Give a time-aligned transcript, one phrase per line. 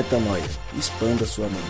[0.00, 0.42] Metanoia.
[0.78, 1.60] Expanda sua mente.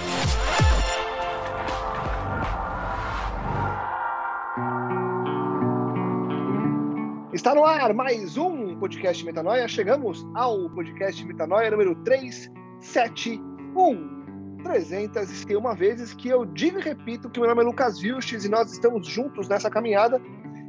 [7.33, 9.67] Está no ar mais um podcast Metanoia.
[9.67, 14.63] Chegamos ao podcast Metanoia número 371.
[14.63, 18.71] 301 vezes que eu digo e repito que meu nome é Lucas Vilches e nós
[18.71, 20.23] estamos juntos nessa caminhada.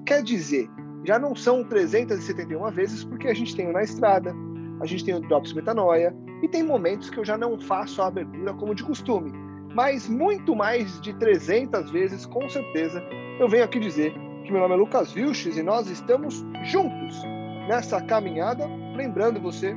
[0.08, 0.68] Quer dizer,
[1.06, 4.34] já não são 371 vezes porque a gente tem o Na Estrada,
[4.82, 8.08] a gente tem o Drops Metanoia e tem momentos que eu já não faço a
[8.08, 9.32] abertura como de costume.
[9.74, 13.02] Mas muito mais de 300 vezes, com certeza,
[13.40, 17.24] eu venho aqui dizer que meu nome é Lucas Vilches e nós estamos juntos
[17.68, 18.68] nessa caminhada.
[18.96, 19.76] Lembrando você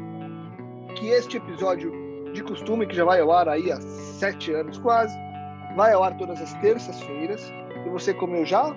[0.96, 1.92] que este episódio
[2.32, 5.16] de costume, que já vai ao ar aí há sete anos quase,
[5.76, 7.52] vai ao ar todas as terças-feiras.
[7.86, 8.74] E você, como eu já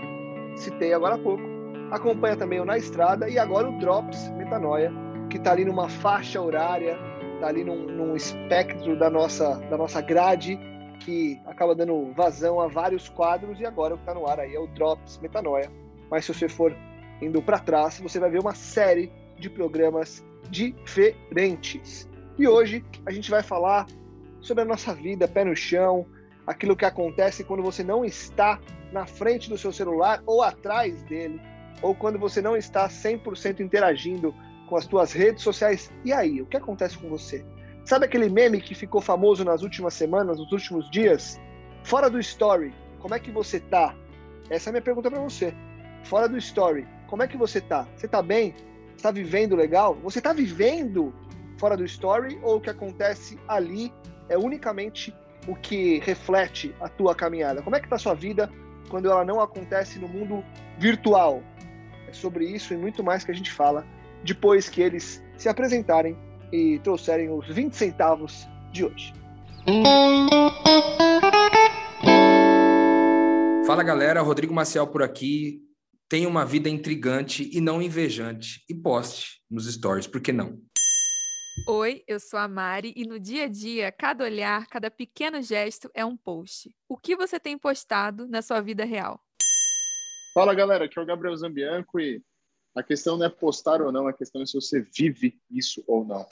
[0.55, 1.41] citei agora há pouco,
[1.91, 4.91] acompanha também o Na Estrada e agora o Drops Metanoia,
[5.29, 6.97] que está ali numa faixa horária,
[7.37, 10.59] está ali num, num espectro da nossa, da nossa grade,
[10.99, 14.55] que acaba dando vazão a vários quadros, e agora o que está no ar aí
[14.55, 15.71] é o Drops Metanoia.
[16.09, 16.75] Mas se você for
[17.21, 22.09] indo para trás, você vai ver uma série de programas diferentes.
[22.37, 23.85] E hoje a gente vai falar
[24.41, 26.05] sobre a nossa vida, pé no chão,
[26.45, 28.59] aquilo que acontece quando você não está
[28.91, 31.39] na frente do seu celular ou atrás dele,
[31.81, 34.33] ou quando você não está 100% interagindo
[34.67, 35.91] com as tuas redes sociais.
[36.05, 37.43] E aí, o que acontece com você?
[37.85, 41.39] Sabe aquele meme que ficou famoso nas últimas semanas, nos últimos dias?
[41.83, 43.95] Fora do story, como é que você tá?
[44.49, 45.53] Essa é a minha pergunta para você.
[46.03, 47.87] Fora do story, como é que você tá?
[47.95, 48.53] Você tá bem?
[48.95, 49.95] Está vivendo legal?
[50.03, 51.13] Você está vivendo
[51.57, 53.91] fora do story ou o que acontece ali
[54.29, 55.15] é unicamente
[55.47, 57.61] o que reflete a tua caminhada?
[57.61, 58.51] Como é que tá a sua vida
[58.89, 60.43] quando ela não acontece no mundo
[60.77, 61.41] virtual?
[62.07, 63.85] É sobre isso e muito mais que a gente fala
[64.23, 66.17] depois que eles se apresentarem
[66.51, 69.13] e trouxerem os 20 centavos de hoje.
[73.65, 75.61] Fala galera, Rodrigo Maciel por aqui.
[76.09, 80.57] Tenha uma vida intrigante e não invejante e poste nos stories, por que não?
[81.67, 85.91] Oi, eu sou a Mari e no dia a dia, cada olhar, cada pequeno gesto
[85.93, 86.73] é um post.
[86.87, 89.19] O que você tem postado na sua vida real?
[90.33, 92.21] Fala galera, aqui é o Gabriel Zambianco e
[92.77, 96.05] a questão não é postar ou não, a questão é se você vive isso ou
[96.05, 96.27] não.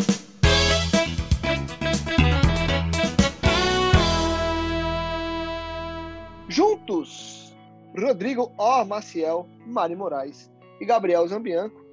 [6.48, 7.52] Juntos,
[7.98, 8.86] Rodrigo O.
[8.86, 11.84] Maciel, Mari Moraes e Gabriel Zambianco.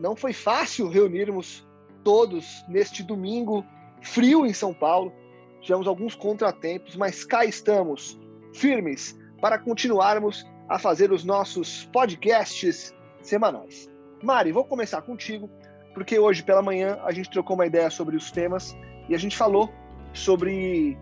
[0.00, 1.64] Não foi fácil reunirmos
[2.02, 3.64] todos neste domingo
[4.02, 5.12] frio em São Paulo.
[5.60, 8.18] Tivemos alguns contratempos, mas cá estamos,
[8.52, 12.92] firmes, para continuarmos a fazer os nossos podcasts
[13.26, 13.90] semanais.
[14.22, 15.50] Mari, vou começar contigo,
[15.92, 18.76] porque hoje pela manhã a gente trocou uma ideia sobre os temas
[19.08, 19.72] e a gente falou
[20.12, 20.96] sobre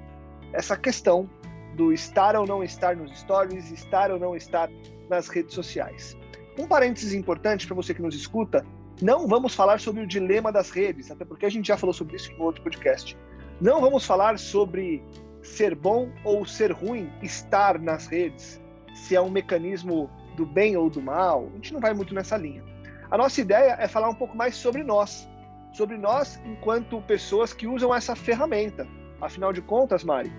[0.53, 1.29] essa questão
[1.77, 4.69] do estar ou não estar nos stories, estar ou não estar
[5.09, 6.17] nas redes sociais.
[6.59, 8.65] Um parênteses importante para você que nos escuta,
[9.01, 12.17] não vamos falar sobre o dilema das redes, até porque a gente já falou sobre
[12.17, 13.17] isso em outro podcast.
[13.61, 15.03] Não vamos falar sobre
[15.43, 18.61] ser bom ou ser ruim estar nas redes,
[18.95, 22.37] se é um mecanismo do bem ou do mal, a gente não vai muito nessa
[22.37, 22.63] linha.
[23.11, 25.29] A nossa ideia é falar um pouco mais sobre nós,
[25.73, 28.87] sobre nós enquanto pessoas que usam essa ferramenta.
[29.21, 30.33] Afinal de contas, Mari,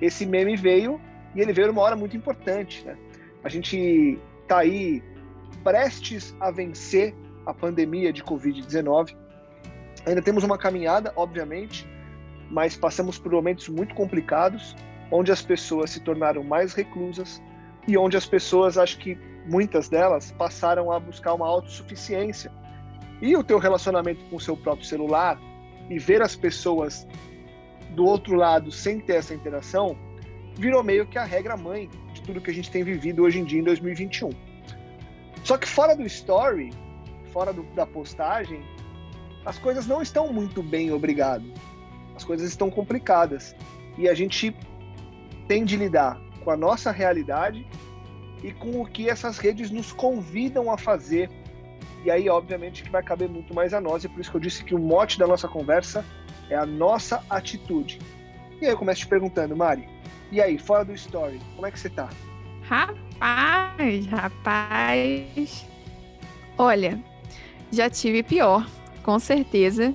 [0.00, 1.00] esse meme veio
[1.34, 2.84] e ele veio numa hora muito importante.
[2.84, 2.96] Né?
[3.42, 5.02] A gente está aí
[5.62, 7.14] prestes a vencer
[7.46, 9.16] a pandemia de Covid-19.
[10.06, 11.86] Ainda temos uma caminhada, obviamente,
[12.50, 14.76] mas passamos por momentos muito complicados,
[15.10, 17.42] onde as pessoas se tornaram mais reclusas
[17.86, 22.50] e onde as pessoas, acho que muitas delas passaram a buscar uma autossuficiência.
[23.20, 25.38] E o teu relacionamento com o seu próprio celular
[25.88, 27.06] e ver as pessoas
[27.90, 29.96] do outro lado sem ter essa interação
[30.56, 33.44] virou meio que a regra mãe de tudo que a gente tem vivido hoje em
[33.44, 34.30] dia em 2021.
[35.42, 36.72] Só que fora do story,
[37.32, 38.62] fora do, da postagem,
[39.44, 41.44] as coisas não estão muito bem, obrigado.
[42.16, 43.54] As coisas estão complicadas.
[43.98, 44.56] E a gente
[45.46, 47.66] tem de lidar com a nossa realidade
[48.44, 51.30] e com o que essas redes nos convidam a fazer.
[52.04, 54.40] E aí, obviamente, que vai caber muito mais a nós, e por isso que eu
[54.40, 56.04] disse que o mote da nossa conversa
[56.50, 57.98] é a nossa atitude.
[58.60, 59.88] E aí eu começo te perguntando, Mari,
[60.30, 62.10] e aí, fora do story, como é que você tá?
[62.62, 65.66] Rapaz, rapaz.
[66.58, 67.00] Olha,
[67.72, 68.68] já tive pior,
[69.02, 69.94] com certeza.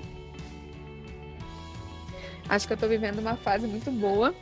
[2.47, 4.33] Acho que eu tô vivendo uma fase muito boa.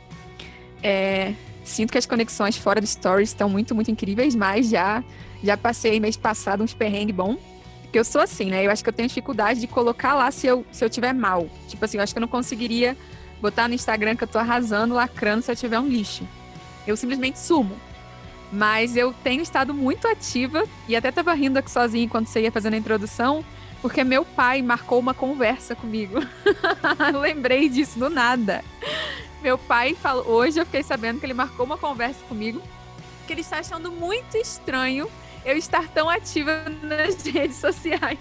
[0.82, 1.34] É,
[1.68, 5.04] Sinto que as conexões fora do Stories estão muito, muito incríveis, mas já,
[5.44, 7.36] já passei mês passado uns perrengues bom.
[7.82, 8.64] Porque eu sou assim, né?
[8.64, 11.46] Eu acho que eu tenho dificuldade de colocar lá se eu, se eu tiver mal.
[11.68, 12.96] Tipo assim, eu acho que eu não conseguiria
[13.40, 16.26] botar no Instagram que eu tô arrasando, lacrando se eu tiver um lixo.
[16.86, 17.76] Eu simplesmente sumo.
[18.50, 22.50] Mas eu tenho estado muito ativa e até tava rindo aqui sozinha enquanto você ia
[22.50, 23.44] fazendo a introdução,
[23.82, 26.18] porque meu pai marcou uma conversa comigo.
[27.20, 28.64] Lembrei disso do nada.
[29.42, 32.60] Meu pai falou, hoje eu fiquei sabendo que ele marcou uma conversa comigo,
[33.26, 35.08] que ele está achando muito estranho
[35.44, 38.18] eu estar tão ativa nas redes sociais.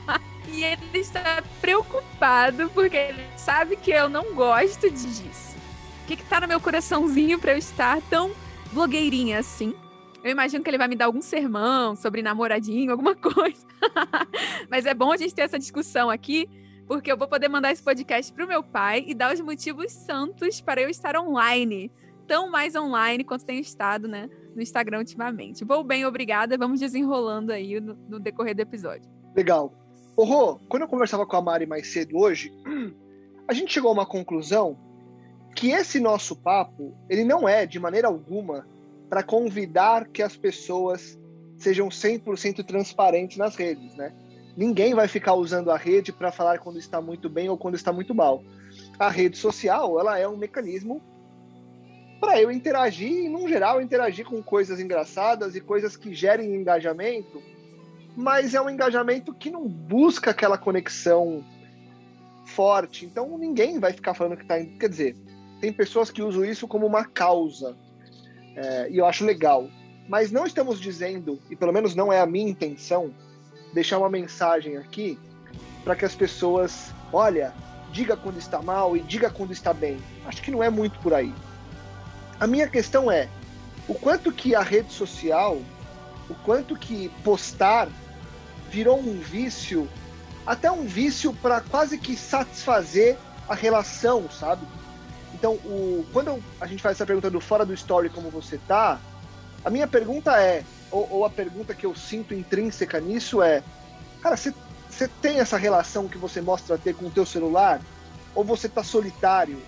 [0.52, 5.56] e ele está preocupado porque ele sabe que eu não gosto disso.
[6.04, 8.32] O que, que tá no meu coraçãozinho para eu estar tão
[8.72, 9.74] blogueirinha assim?
[10.22, 13.66] Eu imagino que ele vai me dar algum sermão sobre namoradinho, alguma coisa.
[14.68, 16.48] Mas é bom a gente ter essa discussão aqui,
[16.88, 19.92] porque eu vou poder mandar esse podcast para o meu pai e dar os motivos
[19.92, 21.92] santos para eu estar online.
[22.26, 24.28] Tão mais online quanto tenho estado, né?
[24.56, 25.64] No Instagram ultimamente.
[25.64, 26.56] Vou bem, obrigada.
[26.56, 29.08] Vamos desenrolando aí no, no decorrer do episódio.
[29.36, 29.72] Legal.
[30.16, 32.52] Ô, Rô, quando eu conversava com a Mari mais cedo hoje,
[33.46, 34.78] a gente chegou a uma conclusão
[35.54, 38.66] que esse nosso papo, ele não é, de maneira alguma,
[39.10, 41.18] para convidar que as pessoas
[41.58, 44.12] sejam 100% transparentes nas redes, né?
[44.58, 47.92] Ninguém vai ficar usando a rede para falar quando está muito bem ou quando está
[47.92, 48.42] muito mal.
[48.98, 51.00] A rede social, ela é um mecanismo
[52.20, 57.40] para eu interagir e, no geral, interagir com coisas engraçadas e coisas que gerem engajamento,
[58.16, 61.44] mas é um engajamento que não busca aquela conexão
[62.44, 63.06] forte.
[63.06, 64.58] Então, ninguém vai ficar falando que está.
[64.58, 65.16] Quer dizer,
[65.60, 67.76] tem pessoas que usam isso como uma causa
[68.56, 69.68] é, e eu acho legal.
[70.08, 73.14] Mas não estamos dizendo, e pelo menos não é a minha intenção,
[73.72, 75.18] deixar uma mensagem aqui
[75.84, 77.52] para que as pessoas, olha,
[77.92, 79.98] diga quando está mal e diga quando está bem.
[80.26, 81.34] Acho que não é muito por aí.
[82.38, 83.28] A minha questão é
[83.88, 85.60] o quanto que a rede social,
[86.28, 87.88] o quanto que postar
[88.70, 89.88] virou um vício,
[90.46, 93.16] até um vício para quase que satisfazer
[93.48, 94.66] a relação, sabe?
[95.34, 99.00] Então, o, quando a gente faz essa pergunta do fora do story, como você tá,
[99.64, 103.62] a minha pergunta é, ou, ou a pergunta que eu sinto intrínseca nisso é,
[104.20, 104.52] cara, você
[105.20, 107.80] tem essa relação que você mostra ter com o teu celular?
[108.34, 109.60] Ou você tá solitário?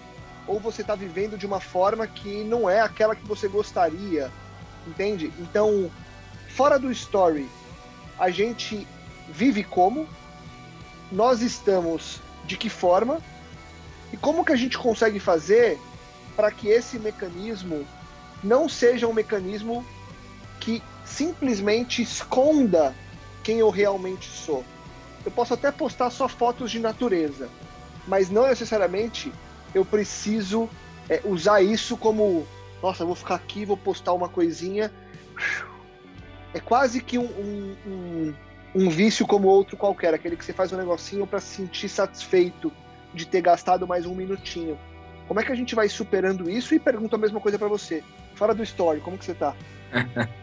[0.47, 4.31] Ou você tá vivendo de uma forma que não é aquela que você gostaria?
[4.87, 5.33] Entende?
[5.39, 5.91] Então,
[6.49, 7.49] fora do story,
[8.19, 8.87] a gente
[9.29, 10.09] vive como?
[11.13, 13.21] Nós estamos de que forma?
[14.13, 15.79] E como que a gente consegue fazer
[16.35, 17.87] para que esse mecanismo
[18.43, 19.85] não seja um mecanismo
[20.59, 22.95] que simplesmente esconda
[23.43, 24.65] quem eu realmente sou?
[25.25, 27.49] Eu posso até postar só fotos de natureza,
[28.07, 29.33] mas não necessariamente
[29.75, 30.69] eu preciso
[31.09, 32.47] é, usar isso como,
[32.83, 34.91] nossa, vou ficar aqui, vou postar uma coisinha.
[36.55, 38.35] É quase que um, um, um,
[38.75, 42.73] um vício como outro qualquer, aquele que você faz um negocinho para se sentir satisfeito
[43.13, 44.79] de ter gastado mais um minutinho.
[45.29, 46.75] Como é que a gente vai superando isso?
[46.75, 48.03] E pergunto a mesma coisa para você.
[48.35, 49.55] Fora do story, como que você tá?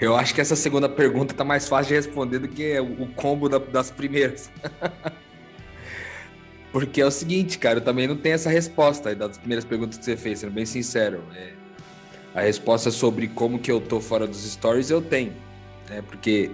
[0.00, 3.48] Eu acho que essa segunda pergunta tá mais fácil de responder do que o combo
[3.48, 4.50] da, das primeiras.
[6.70, 10.04] Porque é o seguinte, cara, eu também não tenho essa resposta das primeiras perguntas que
[10.04, 11.22] você fez, sendo bem sincero.
[11.34, 11.52] É,
[12.34, 15.32] a resposta sobre como que eu tô fora dos stories eu tenho,
[15.88, 16.02] né?
[16.02, 16.50] Porque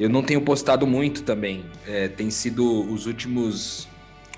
[0.00, 1.66] eu não tenho postado muito também.
[1.86, 3.86] É, tem sido os últimos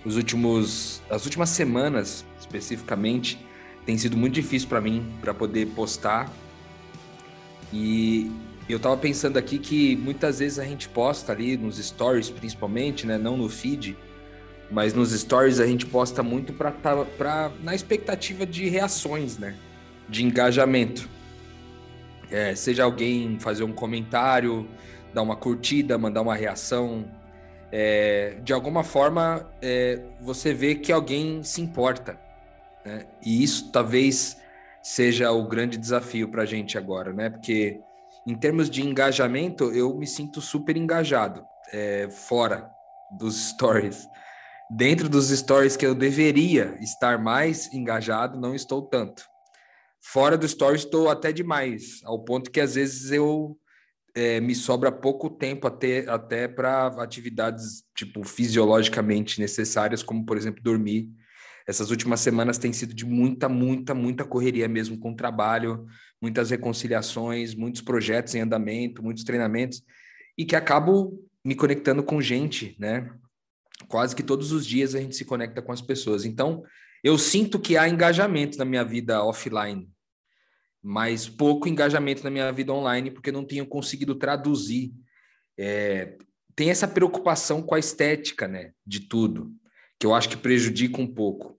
[0.05, 3.39] os últimos, as últimas semanas, especificamente,
[3.87, 6.31] tem sido muito difícil para mim para poder postar.
[7.73, 8.31] E
[8.69, 13.19] eu tava pensando aqui que muitas vezes a gente posta ali nos stories, principalmente, né,
[13.19, 13.97] não no feed,
[14.71, 19.55] mas nos stories a gente posta muito para para na expectativa de reações, né,
[20.09, 21.09] de engajamento.
[22.31, 24.67] É, seja alguém fazer um comentário,
[25.13, 27.05] dar uma curtida, mandar uma reação,
[27.71, 32.19] é, de alguma forma é, você vê que alguém se importa.
[32.85, 33.05] Né?
[33.25, 34.37] E isso talvez
[34.85, 37.31] seja o grande desafio para a gente agora, né?
[37.31, 37.81] Porque
[38.27, 42.71] em termos de engajamento, eu me sinto super engajado é, fora
[43.19, 44.07] dos stories.
[44.71, 49.25] Dentro dos stories que eu deveria estar mais engajado, não estou tanto.
[50.01, 53.59] Fora do story estou até demais, ao ponto que às vezes eu
[54.15, 60.63] é, me sobra pouco tempo até, até para atividades tipo fisiologicamente necessárias, como por exemplo
[60.63, 61.09] dormir.
[61.67, 65.87] Essas últimas semanas têm sido de muita, muita, muita correria mesmo com o trabalho,
[66.21, 69.83] muitas reconciliações, muitos projetos em andamento, muitos treinamentos,
[70.37, 73.11] e que acabo me conectando com gente, né?
[73.89, 76.25] Quase que todos os dias a gente se conecta com as pessoas.
[76.25, 76.63] Então,
[77.03, 79.91] eu sinto que há engajamento na minha vida offline,
[80.83, 84.93] mas pouco engajamento na minha vida online, porque não tenho conseguido traduzir.
[85.59, 86.17] É,
[86.55, 89.53] tem essa preocupação com a estética, né, de tudo,
[89.99, 91.54] que eu acho que prejudica um pouco.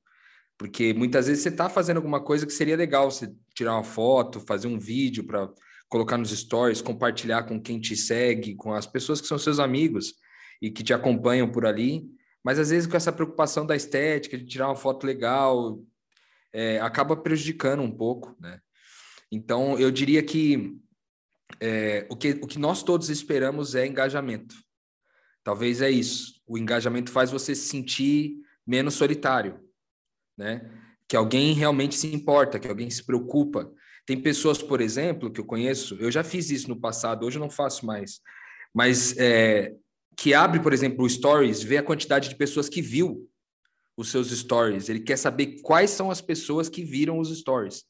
[0.58, 4.40] Porque muitas vezes você está fazendo alguma coisa que seria legal, você tirar uma foto,
[4.40, 5.50] fazer um vídeo para
[5.90, 10.14] colocar nos stories, compartilhar com quem te segue, com as pessoas que são seus amigos
[10.62, 12.06] e que te acompanham por ali.
[12.44, 15.80] Mas às vezes com essa preocupação da estética, de tirar uma foto legal,
[16.54, 18.60] é, acaba prejudicando um pouco, né?
[19.32, 20.78] Então, eu diria que,
[21.60, 24.56] é, o que o que nós todos esperamos é engajamento.
[25.44, 26.42] Talvez é isso.
[26.48, 29.60] O engajamento faz você se sentir menos solitário,
[30.38, 30.70] né?
[31.08, 33.72] Que alguém realmente se importa, que alguém se preocupa.
[34.06, 37.42] Tem pessoas, por exemplo, que eu conheço, eu já fiz isso no passado, hoje eu
[37.42, 38.20] não faço mais,
[38.74, 39.74] mas é,
[40.16, 43.28] que abre, por exemplo, o Stories, vê a quantidade de pessoas que viu
[43.98, 44.90] os seus stories.
[44.90, 47.84] Ele quer saber quais são as pessoas que viram os stories.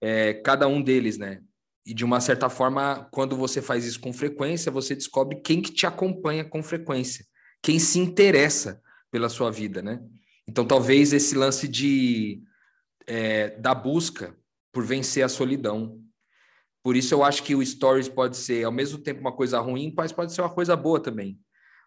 [0.00, 1.40] É, cada um deles, né?
[1.84, 5.72] E de uma certa forma, quando você faz isso com frequência, você descobre quem que
[5.72, 7.24] te acompanha com frequência,
[7.62, 10.00] quem se interessa pela sua vida, né?
[10.48, 12.42] Então, talvez esse lance de
[13.06, 14.34] é, da busca
[14.72, 16.00] por vencer a solidão.
[16.82, 19.92] Por isso, eu acho que o Stories pode ser, ao mesmo tempo, uma coisa ruim,
[19.94, 21.38] mas pode ser uma coisa boa também.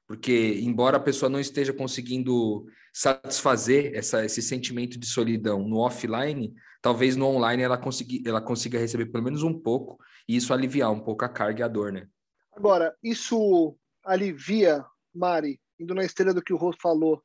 [0.07, 6.53] Porque, embora a pessoa não esteja conseguindo satisfazer essa, esse sentimento de solidão no offline,
[6.81, 10.91] talvez no online ela, consegui, ela consiga receber pelo menos um pouco e isso aliviar
[10.91, 12.07] um pouco a carga e a dor, né?
[12.51, 14.83] Agora, isso alivia,
[15.15, 17.23] Mari, indo na esteira do que o Rô falou,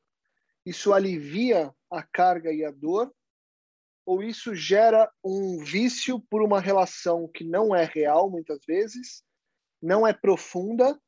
[0.67, 3.15] isso alivia a carga e a dor?
[4.05, 9.23] Ou isso gera um vício por uma relação que não é real, muitas vezes,
[9.81, 11.01] não é profunda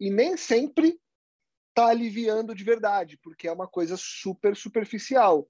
[0.00, 1.00] e nem sempre
[1.68, 5.48] está aliviando de verdade, porque é uma coisa super superficial.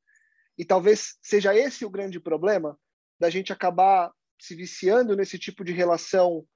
[0.56, 2.78] E talvez seja esse o grande problema
[3.18, 6.46] da gente acabar se viciando nesse tipo de relação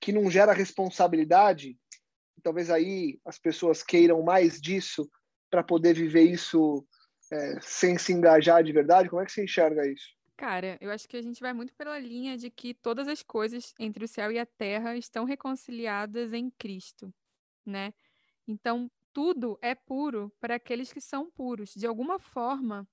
[0.00, 1.78] que não gera responsabilidade.
[2.42, 5.08] Talvez aí as pessoas queiram mais disso
[5.50, 6.86] para poder viver isso
[7.32, 9.08] é, sem se engajar de verdade.
[9.08, 10.16] Como é que você enxerga isso?
[10.36, 13.74] Cara, eu acho que a gente vai muito pela linha de que todas as coisas
[13.78, 17.12] entre o céu e a terra estão reconciliadas em Cristo
[17.68, 17.92] né?
[18.46, 21.74] Então, tudo é puro para aqueles que são puros.
[21.74, 22.88] De alguma forma,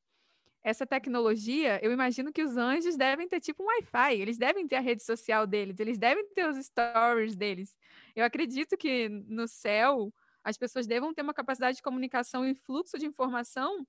[0.64, 4.78] essa tecnologia, eu imagino que os anjos devem ter tipo um Wi-Fi, eles devem ter
[4.78, 7.78] a rede social deles, eles devem ter os stories deles.
[8.16, 10.14] Eu acredito que no céu
[10.46, 13.86] as pessoas devam ter uma capacidade de comunicação e fluxo de informação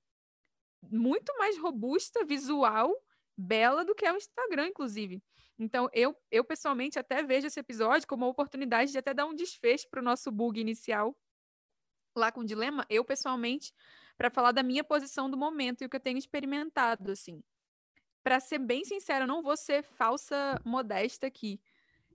[0.91, 2.91] muito mais robusta, visual,
[3.37, 5.23] bela do que é o Instagram, inclusive.
[5.59, 9.35] Então, eu, eu pessoalmente até vejo esse episódio como uma oportunidade de até dar um
[9.35, 11.15] desfecho para o nosso bug inicial
[12.17, 13.75] lá com o dilema, eu pessoalmente,
[14.17, 17.43] para falar da minha posição do momento e o que eu tenho experimentado, assim.
[18.23, 21.61] Para ser bem sincera, eu não vou ser falsa modesta aqui.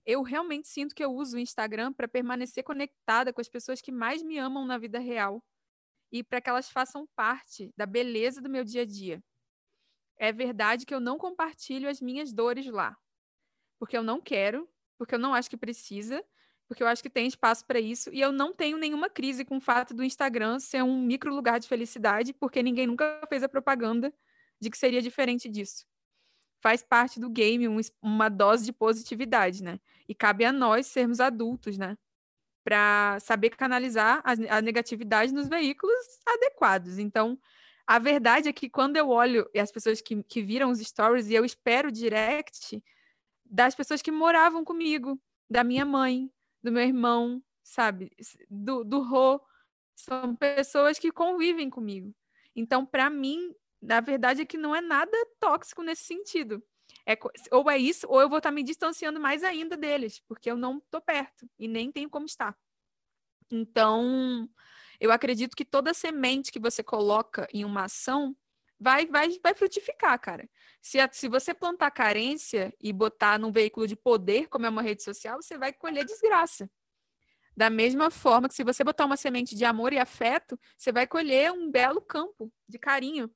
[0.05, 3.91] Eu realmente sinto que eu uso o Instagram para permanecer conectada com as pessoas que
[3.91, 5.43] mais me amam na vida real
[6.11, 9.23] e para que elas façam parte da beleza do meu dia a dia.
[10.17, 12.97] É verdade que eu não compartilho as minhas dores lá,
[13.79, 16.23] porque eu não quero, porque eu não acho que precisa,
[16.67, 19.57] porque eu acho que tem espaço para isso, e eu não tenho nenhuma crise com
[19.57, 23.49] o fato do Instagram ser um micro lugar de felicidade, porque ninguém nunca fez a
[23.49, 24.13] propaganda
[24.59, 25.90] de que seria diferente disso.
[26.61, 29.79] Faz parte do game um, uma dose de positividade, né?
[30.07, 31.97] E cabe a nós sermos adultos, né?
[32.63, 35.95] Para saber canalizar a, a negatividade nos veículos
[36.27, 36.99] adequados.
[36.99, 37.39] Então,
[37.87, 41.27] a verdade é que quando eu olho e as pessoas que, que viram os stories
[41.27, 42.81] e eu espero direct,
[43.45, 46.31] das pessoas que moravam comigo, da minha mãe,
[46.63, 48.11] do meu irmão, sabe?
[48.49, 49.41] Do, do Rô.
[49.95, 52.15] São pessoas que convivem comigo.
[52.55, 56.63] Então, para mim, na verdade é que não é nada tóxico nesse sentido.
[57.05, 57.17] É,
[57.51, 60.77] ou é isso, ou eu vou estar me distanciando mais ainda deles, porque eu não
[60.77, 62.55] estou perto e nem tenho como estar.
[63.49, 64.49] Então,
[64.99, 68.35] eu acredito que toda semente que você coloca em uma ação
[68.79, 70.49] vai, vai, vai frutificar, cara.
[70.81, 74.81] Se, a, se você plantar carência e botar num veículo de poder, como é uma
[74.81, 76.69] rede social, você vai colher desgraça.
[77.55, 81.05] Da mesma forma que se você botar uma semente de amor e afeto, você vai
[81.05, 83.29] colher um belo campo de carinho,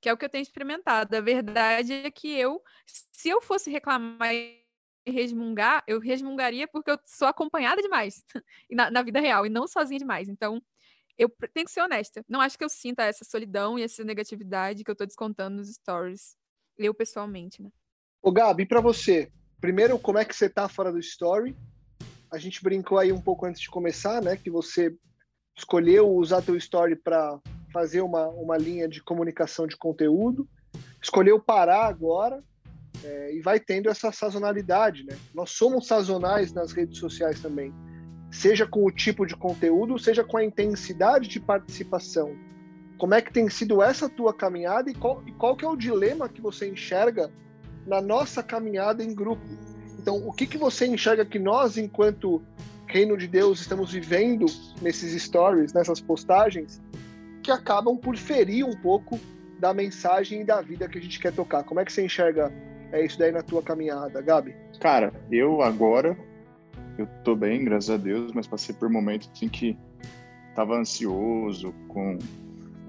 [0.00, 1.14] que é o que eu tenho experimentado.
[1.14, 4.60] A verdade é que eu, se eu fosse reclamar e
[5.06, 8.24] resmungar, eu resmungaria porque eu sou acompanhada demais
[8.70, 10.28] na, na vida real e não sozinha demais.
[10.28, 10.62] Então,
[11.18, 12.24] eu tenho que ser honesta.
[12.26, 15.68] Não acho que eu sinta essa solidão e essa negatividade que eu tô descontando nos
[15.68, 16.34] stories.
[16.78, 17.70] Eu pessoalmente, né?
[18.22, 19.30] Ô, Gabi, para você,
[19.60, 21.54] primeiro, como é que você tá fora do story?
[22.30, 24.36] A gente brincou aí um pouco antes de começar, né?
[24.36, 24.96] Que você
[25.54, 27.38] escolheu usar teu story para
[27.72, 30.48] fazer uma, uma linha de comunicação de conteúdo,
[31.02, 32.42] escolheu parar agora
[33.04, 35.16] é, e vai tendo essa sazonalidade, né?
[35.34, 37.72] Nós somos sazonais nas redes sociais também
[38.30, 42.34] seja com o tipo de conteúdo, seja com a intensidade de participação.
[42.96, 45.76] Como é que tem sido essa tua caminhada e qual, e qual que é o
[45.76, 47.30] dilema que você enxerga
[47.86, 49.42] na nossa caminhada em grupo?
[49.98, 52.42] Então, o que, que você enxerga que nós, enquanto
[52.86, 54.46] reino de Deus, estamos vivendo
[54.80, 56.80] nesses stories, nessas postagens,
[57.42, 59.18] que acabam por ferir um pouco
[59.58, 61.64] da mensagem e da vida que a gente quer tocar?
[61.64, 62.52] Como é que você enxerga
[62.92, 64.54] é, isso daí na tua caminhada, Gabi?
[64.80, 66.16] Cara, eu agora,
[66.98, 69.76] eu tô bem, graças a Deus, mas passei por momentos em que
[70.54, 72.18] tava ansioso, com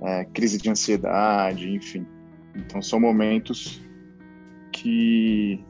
[0.01, 2.05] é, crise de ansiedade, enfim.
[2.55, 3.81] Então são momentos
[4.71, 5.63] que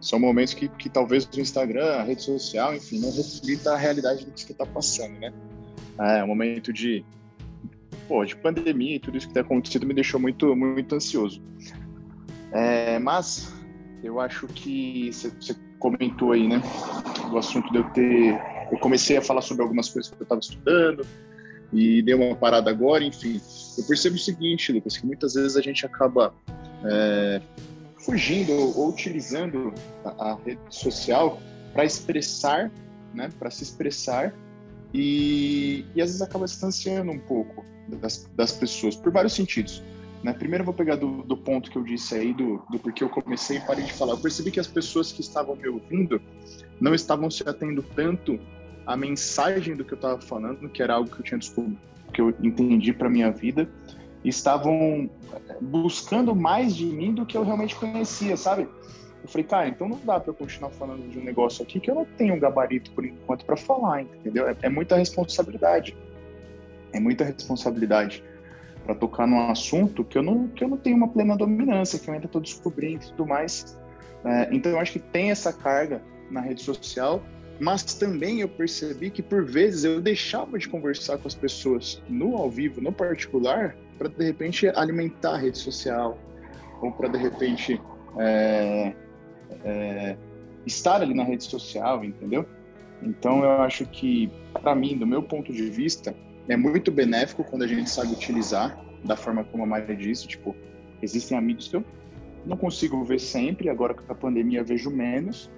[0.00, 4.24] são momentos que, que talvez o Instagram, a rede social, enfim, não reflita a realidade
[4.24, 5.32] do que você está passando, né?
[5.98, 7.04] É, um momento de,
[8.06, 11.42] pô, de pandemia e tudo isso que tem acontecido me deixou muito, muito ansioso.
[12.52, 13.54] É, mas
[14.02, 16.62] eu acho que você comentou aí, né,
[17.30, 18.40] do assunto de eu ter,
[18.72, 21.06] eu comecei a falar sobre algumas coisas que eu estava estudando,
[21.72, 23.40] e deu uma parada agora, enfim.
[23.76, 26.32] Eu percebo o seguinte, Lucas, que muitas vezes a gente acaba
[26.84, 27.40] é,
[27.98, 31.40] fugindo ou utilizando a, a rede social
[31.72, 32.70] para expressar,
[33.12, 34.32] né, para se expressar
[34.96, 37.62] e, e às vezes acaba distanciando um pouco
[38.00, 39.82] das, das pessoas, por vários sentidos.
[40.22, 40.32] Né?
[40.32, 43.10] Primeiro eu vou pegar do, do, ponto que eu disse aí, do, do porquê eu
[43.10, 44.14] comecei e parei de falar.
[44.14, 46.18] Eu percebi que as pessoas que estavam me ouvindo
[46.80, 48.40] não estavam se atendo tanto
[48.86, 51.78] a mensagem do que eu estava falando, que era algo que eu tinha descoberto,
[52.14, 53.68] que eu entendi para minha vida,
[54.24, 55.10] estavam
[55.60, 58.66] buscando mais de mim do que eu realmente conhecia, sabe?
[59.26, 61.90] Eu falei, cara, então não dá para eu continuar falando de um negócio aqui que
[61.90, 64.48] eu não tenho gabarito por enquanto para falar, entendeu?
[64.48, 65.96] É, é, muita responsabilidade.
[66.92, 68.22] É muita responsabilidade
[68.84, 72.08] para tocar num assunto que eu não que eu não tenho uma plena dominância, que
[72.08, 73.76] eu ainda estou descobrindo e tudo mais.
[74.24, 77.20] É, então eu acho que tem essa carga na rede social
[77.58, 82.36] mas também eu percebi que por vezes eu deixava de conversar com as pessoas no
[82.36, 86.18] ao vivo, no particular, para de repente alimentar a rede social,
[86.82, 87.80] ou para de repente
[88.18, 88.92] é,
[89.64, 90.16] é,
[90.64, 92.46] estar ali na rede social, entendeu?
[93.02, 96.14] Então eu acho que, para mim, do meu ponto de vista,
[96.48, 100.54] é muito benéfico quando a gente sabe utilizar da forma como a Maria disse, tipo,
[101.02, 101.84] existem amigos que eu
[102.44, 105.50] não consigo ver sempre, agora com a pandemia vejo menos,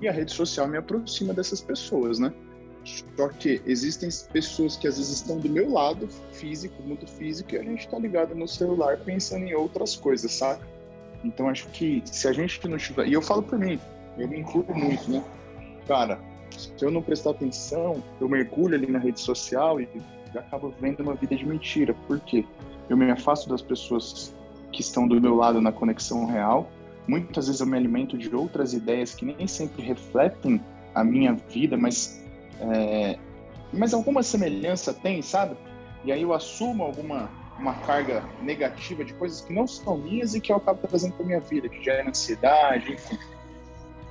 [0.00, 2.32] e a rede social me aproxima dessas pessoas, né?
[3.16, 7.58] Só que existem pessoas que às vezes estão do meu lado, físico, muito físico, e
[7.58, 10.66] a gente tá ligado no celular pensando em outras coisas, saca?
[11.24, 13.06] Então acho que se a gente não tiver.
[13.08, 13.78] E eu falo por mim,
[14.18, 15.22] eu me incluo muito, né?
[15.86, 16.18] Cara,
[16.50, 19.88] se eu não prestar atenção, eu mergulho ali na rede social e
[20.34, 21.94] acabo vendo uma vida de mentira.
[22.06, 22.44] Por quê?
[22.88, 24.34] Eu me afasto das pessoas
[24.72, 26.70] que estão do meu lado na conexão real
[27.10, 30.60] Muitas vezes eu me alimento de outras ideias que nem sempre refletem
[30.94, 32.24] a minha vida, mas,
[32.60, 33.18] é,
[33.72, 35.56] mas alguma semelhança tem, sabe?
[36.04, 37.28] E aí eu assumo alguma
[37.60, 41.26] uma carga negativa de coisas que não são minhas e que eu acabo trazendo para
[41.26, 43.18] minha vida, que gera ansiedade, enfim.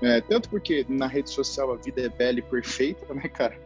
[0.01, 3.59] É, tanto porque na rede social a vida é bela e perfeita, né, cara?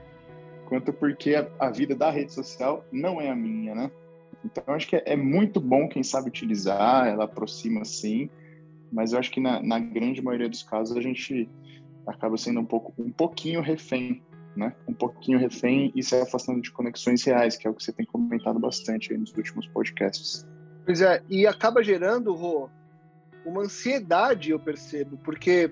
[0.65, 3.91] Quanto porque a, a vida da rede social não é a minha, né?
[4.43, 8.30] Então acho que é, é muito bom quem sabe utilizar, ela aproxima sim,
[8.91, 11.50] mas eu acho que na, na, grande maioria dos casos a gente
[12.08, 14.22] acaba sendo um pouco um pouquinho refém,
[14.56, 14.74] né?
[14.88, 18.06] Um pouquinho refém e se afastando de conexões reais, que é o que você tem
[18.43, 20.45] comentado bastante nos últimos podcasts.
[20.86, 22.69] Pois é, e acaba gerando, Rô,
[23.45, 25.71] uma ansiedade, eu percebo, porque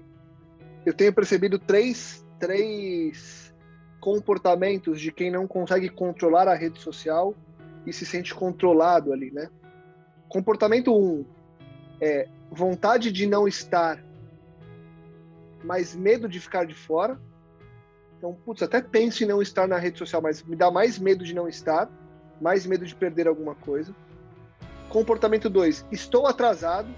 [0.86, 3.53] eu tenho percebido três, três
[3.99, 7.36] comportamentos de quem não consegue controlar a rede social
[7.86, 9.49] e se sente controlado ali, né?
[10.29, 11.25] Comportamento um
[11.99, 14.03] é vontade de não estar,
[15.63, 17.19] mas medo de ficar de fora.
[18.17, 21.23] Então, putz, até penso em não estar na rede social, mas me dá mais medo
[21.23, 21.89] de não estar,
[22.41, 23.95] mais medo de perder alguma coisa.
[24.89, 26.89] Comportamento 2, estou atrasado.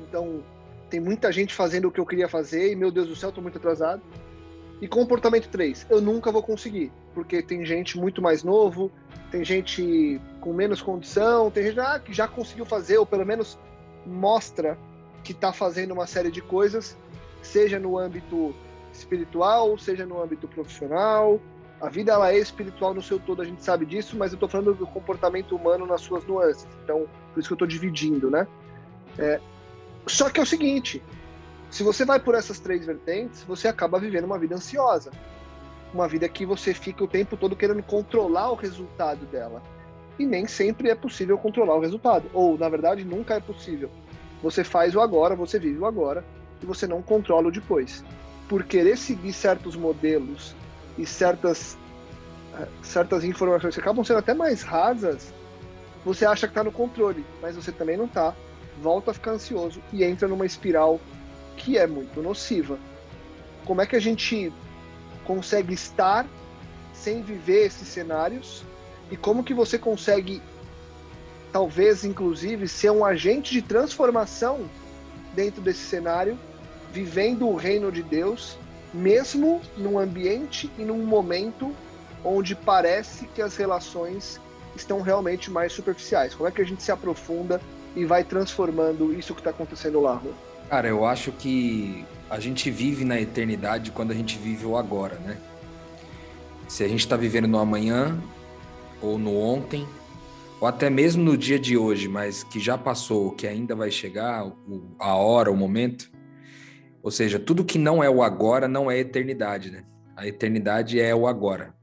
[0.00, 0.42] Então,
[0.90, 3.42] tem muita gente fazendo o que eu queria fazer e, meu Deus do céu, estou
[3.42, 4.02] muito atrasado.
[4.82, 8.90] E comportamento 3, eu nunca vou conseguir, porque tem gente muito mais novo,
[9.30, 13.58] tem gente com menos condição, tem gente ah, que já conseguiu fazer, ou pelo menos
[14.04, 14.76] mostra
[15.22, 16.98] que está fazendo uma série de coisas,
[17.40, 18.54] seja no âmbito
[18.92, 21.40] espiritual, seja no âmbito profissional.
[21.80, 24.48] A vida ela é espiritual no seu todo, a gente sabe disso, mas eu estou
[24.48, 26.66] falando do comportamento humano nas suas nuances.
[26.82, 28.46] Então, por isso que eu estou dividindo, né?
[29.18, 29.40] É,
[30.06, 31.02] só que é o seguinte:
[31.70, 35.10] se você vai por essas três vertentes, você acaba vivendo uma vida ansiosa.
[35.92, 39.62] Uma vida que você fica o tempo todo querendo controlar o resultado dela
[40.18, 42.28] e nem sempre é possível controlar o resultado.
[42.32, 43.90] Ou, na verdade, nunca é possível.
[44.42, 46.24] Você faz o agora, você vive o agora
[46.62, 48.04] e você não controla o depois.
[48.48, 50.54] Por querer seguir certos modelos
[50.98, 51.76] e certas
[52.82, 55.32] certas informações que acabam sendo até mais rasas,
[56.04, 58.34] você acha que está no controle, mas você também não está.
[58.80, 61.00] Volta a ficar ansioso e entra numa espiral
[61.56, 62.78] que é muito nociva.
[63.64, 64.52] Como é que a gente
[65.24, 66.26] consegue estar
[66.92, 68.62] sem viver esses cenários
[69.10, 70.42] e como que você consegue
[71.52, 74.68] talvez inclusive ser um agente de transformação
[75.34, 76.38] dentro desse cenário,
[76.92, 78.58] vivendo o reino de Deus,
[78.94, 81.74] mesmo num ambiente e num momento
[82.24, 84.40] onde parece que as relações
[84.76, 86.34] estão realmente mais superficiais.
[86.34, 87.60] Como é que a gente se aprofunda
[87.94, 90.14] e vai transformando isso que está acontecendo lá?
[90.14, 90.30] Rô?
[90.70, 95.16] Cara, eu acho que a gente vive na eternidade quando a gente vive o agora,
[95.16, 95.36] né?
[96.66, 98.18] Se a gente está vivendo no amanhã,
[99.02, 99.86] ou no ontem,
[100.60, 104.50] ou até mesmo no dia de hoje, mas que já passou, que ainda vai chegar,
[104.98, 106.10] a hora, o momento.
[107.04, 109.84] Ou seja, tudo que não é o agora não é eternidade, né?
[110.16, 111.74] A eternidade é o agora.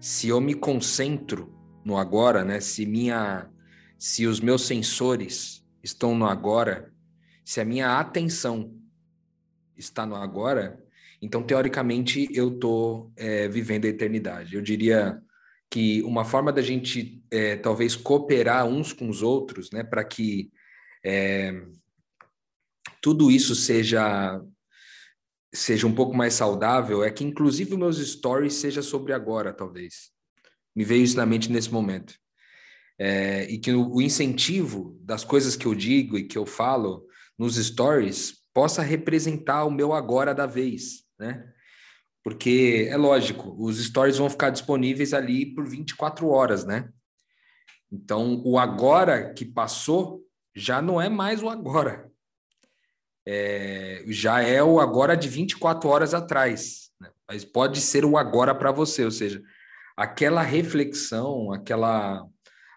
[0.00, 1.54] Se eu me concentro
[1.84, 2.58] no agora, né?
[2.58, 3.50] Se minha
[3.98, 6.90] se os meus sensores estão no agora,
[7.44, 8.74] se a minha atenção
[9.76, 10.82] está no agora,
[11.20, 14.56] então teoricamente eu estou é, vivendo a eternidade.
[14.56, 15.22] Eu diria
[15.70, 20.50] que uma forma da gente é, talvez cooperar uns com os outros, né, para que
[21.04, 21.62] é,
[23.02, 24.42] tudo isso seja
[25.52, 30.10] seja um pouco mais saudável, é que inclusive meus stories seja sobre agora, talvez.
[30.74, 32.14] Me veio isso na mente nesse momento.
[32.98, 37.06] É, e que o, o incentivo das coisas que eu digo e que eu falo
[37.38, 41.44] nos stories possa representar o meu agora da vez, né?
[42.22, 46.88] Porque é lógico, os stories vão ficar disponíveis ali por 24 horas, né?
[47.90, 50.22] Então, o agora que passou
[50.54, 52.11] já não é mais o agora.
[53.26, 56.90] É, já é o agora de 24 horas atrás.
[57.00, 57.08] Né?
[57.28, 59.42] Mas pode ser o agora para você, ou seja,
[59.96, 62.26] aquela reflexão, aquela,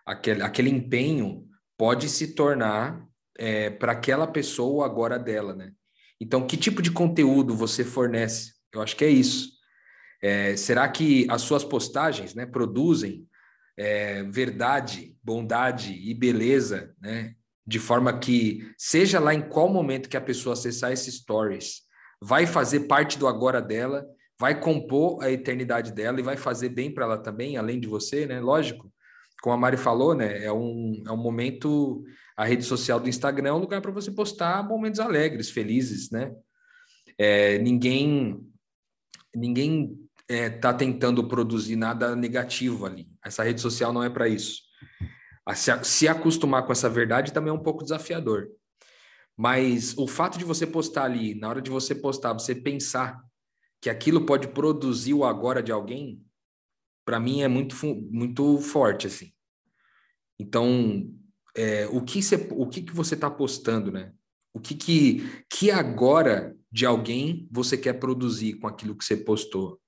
[0.05, 1.45] aquele, aquele empenho
[1.77, 3.03] pode se tornar
[3.38, 5.71] é, para aquela pessoa o agora dela, né?
[6.19, 8.53] Então, que tipo de conteúdo você fornece?
[8.73, 9.49] Eu acho que é isso.
[10.21, 13.27] É, será que as suas postagens né, produzem
[13.77, 20.17] é, verdade, bondade e beleza, né, de forma que, seja lá em qual momento que
[20.17, 21.82] a pessoa acessar esses stories,
[22.21, 24.06] vai fazer parte do agora dela,
[24.39, 28.25] vai compor a eternidade dela e vai fazer bem para ela também, além de você,
[28.25, 28.39] né?
[28.39, 28.91] Lógico.
[29.41, 30.43] Como a Mari falou, né?
[30.43, 32.04] É um, é um momento.
[32.36, 36.34] A rede social do Instagram é um lugar para você postar momentos alegres, felizes, né?
[37.17, 38.41] É, ninguém
[39.36, 39.97] ninguém
[40.28, 43.08] está é, tá tentando produzir nada negativo ali.
[43.23, 44.62] Essa rede social não é para isso.
[45.53, 48.49] Se, se acostumar com essa verdade também é um pouco desafiador.
[49.38, 53.21] Mas o fato de você postar ali, na hora de você postar, você pensar
[53.81, 56.23] que aquilo pode produzir o agora de alguém,
[57.05, 57.75] para mim é muito,
[58.10, 59.31] muito forte, assim.
[60.39, 61.08] Então,
[61.55, 64.12] é, o que você, o que, que você está postando, né?
[64.53, 69.79] O que, que, que agora de alguém você quer produzir com aquilo que você postou?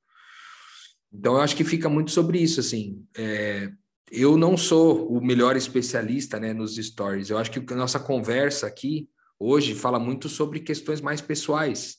[1.12, 3.06] Então, eu acho que fica muito sobre isso, assim.
[3.18, 3.72] É,
[4.12, 7.30] eu não sou o melhor especialista né, nos stories.
[7.30, 11.98] Eu acho que a nossa conversa aqui hoje fala muito sobre questões mais pessoais,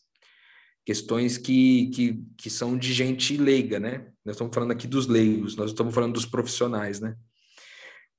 [0.84, 4.08] questões que, que, que são de gente leiga, né?
[4.24, 7.14] Nós estamos falando aqui dos leigos, nós estamos falando dos profissionais, né?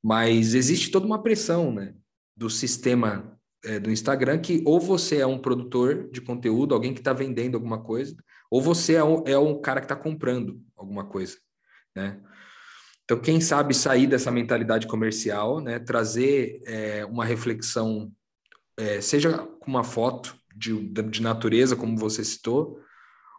[0.02, 1.94] Mas existe toda uma pressão, né?
[2.38, 7.02] Do sistema é, do Instagram que ou você é um produtor de conteúdo, alguém que
[7.02, 8.16] está vendendo alguma coisa,
[8.50, 11.38] ou você é um, é um cara que está comprando alguma coisa,
[11.96, 12.22] né?
[13.10, 15.80] Então, quem sabe sair dessa mentalidade comercial, né?
[15.80, 18.12] Trazer é, uma reflexão,
[18.78, 22.80] é, seja com uma foto de, de natureza, como você citou,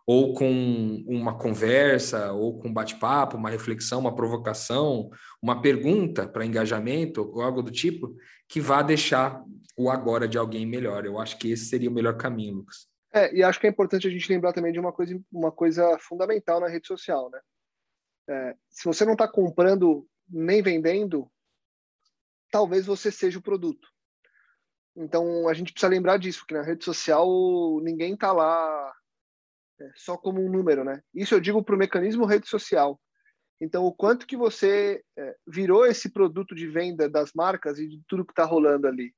[0.04, 5.08] ou com uma conversa, ou com bate-papo, uma reflexão, uma provocação,
[5.40, 8.16] uma pergunta para engajamento, ou algo do tipo,
[8.48, 9.40] que vá deixar
[9.76, 11.06] o agora de alguém melhor.
[11.06, 12.88] Eu acho que esse seria o melhor caminho, Lucas.
[13.14, 15.96] É, e acho que é importante a gente lembrar também de uma coisa, uma coisa
[16.00, 17.38] fundamental na rede social, né?
[18.30, 21.28] É, se você não está comprando nem vendendo,
[22.48, 23.88] talvez você seja o produto.
[24.94, 27.28] Então a gente precisa lembrar disso, que na rede social
[27.82, 28.94] ninguém está lá
[29.80, 31.02] é, só como um número, né?
[31.12, 33.00] Isso eu digo para o mecanismo rede social.
[33.60, 38.00] Então o quanto que você é, virou esse produto de venda das marcas e de
[38.06, 39.12] tudo que está rolando ali,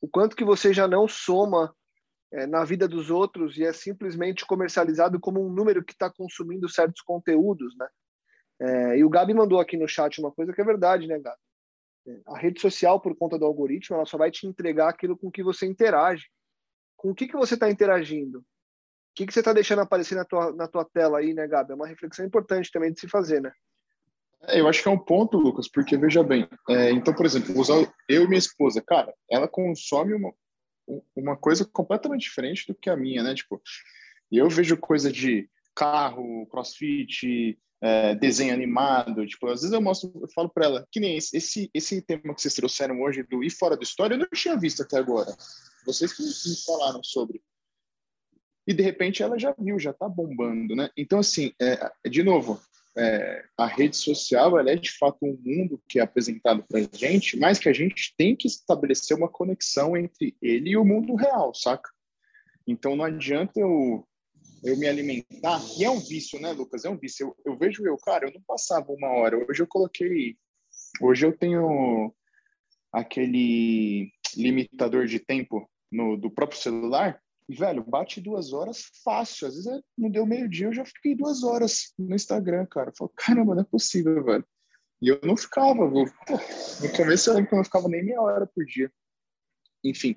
[0.00, 1.72] o quanto que você já não soma
[2.32, 6.68] é, na vida dos outros e é simplesmente comercializado como um número que está consumindo
[6.68, 7.86] certos conteúdos, né?
[8.60, 11.40] É, e o Gabi mandou aqui no chat uma coisa que é verdade, né, Gabi?
[12.06, 15.30] É, a rede social, por conta do algoritmo, ela só vai te entregar aquilo com
[15.30, 16.26] que você interage.
[16.96, 18.38] Com o que, que você está interagindo?
[18.38, 18.44] O
[19.14, 21.72] que, que você está deixando aparecer na tua, na tua tela aí, né, Gabi?
[21.72, 23.52] É uma reflexão importante também de se fazer, né?
[24.42, 27.58] É, eu acho que é um ponto, Lucas, porque veja bem, é, então, por exemplo,
[27.58, 27.74] usar
[28.08, 30.32] eu e minha esposa, cara, ela consome uma,
[31.14, 33.34] uma coisa completamente diferente do que a minha, né?
[33.34, 33.60] Tipo,
[34.30, 40.28] eu vejo coisa de carro, crossfit, é, desenho animado, tipo, às vezes eu mostro, eu
[40.34, 43.76] falo para ela, que nem esse, esse, tema que vocês trouxeram hoje do ir fora
[43.76, 45.36] da história, eu não tinha visto até agora.
[45.86, 47.40] Vocês que me falaram sobre.
[48.66, 50.90] E de repente ela já viu, já tá bombando, né?
[50.96, 52.60] Então, assim, é, de novo,
[52.96, 57.38] é, a rede social ela é de fato um mundo que é apresentado para gente,
[57.38, 61.54] mas que a gente tem que estabelecer uma conexão entre ele e o mundo real,
[61.54, 61.88] saca?
[62.66, 64.06] Então não adianta eu,
[64.62, 66.84] eu me alimentar, e é um vício, né, Lucas?
[66.84, 67.34] É um vício.
[67.44, 70.36] Eu, eu vejo eu, cara, eu não passava uma hora, hoje eu coloquei,
[71.00, 72.14] hoje eu tenho
[72.92, 79.48] aquele limitador de tempo no, do próprio celular, e, velho, bate duas horas fácil.
[79.48, 82.90] Às vezes é, não deu meio-dia, eu já fiquei duas horas no Instagram, cara.
[82.90, 84.44] Eu falo, caramba, não é possível, velho.
[85.00, 88.46] E eu não ficava, no começo eu lembro que eu não ficava nem meia hora
[88.46, 88.92] por dia.
[89.82, 90.16] Enfim,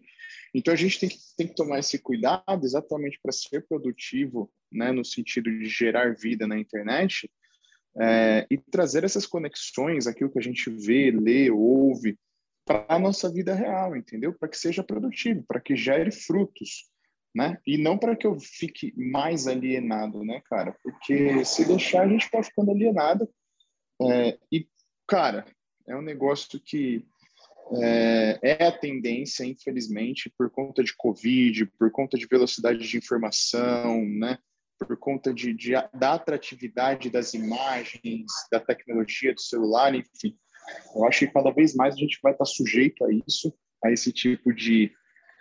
[0.54, 4.92] então a gente tem que, tem que tomar esse cuidado exatamente para ser produtivo, né,
[4.92, 7.30] no sentido de gerar vida na internet
[8.00, 12.18] é, e trazer essas conexões, aquilo que a gente vê, lê, ouve,
[12.66, 14.34] para a nossa vida real, entendeu?
[14.34, 16.92] Para que seja produtivo, para que gere frutos
[17.34, 17.58] né?
[17.66, 20.76] E não para que eu fique mais alienado, né, cara?
[20.84, 23.30] Porque se deixar a gente vai ficando alienado.
[24.02, 24.68] É, e,
[25.08, 25.46] cara,
[25.88, 27.06] é um negócio que
[27.80, 34.04] é, é, a tendência, infelizmente, por conta de Covid, por conta de velocidade de informação,
[34.06, 34.38] né?
[34.80, 40.36] Por conta de, de da atratividade das imagens, da tecnologia do celular, enfim.
[40.96, 43.54] Eu acho que cada vez mais a gente vai estar sujeito a isso,
[43.84, 44.92] a esse tipo de,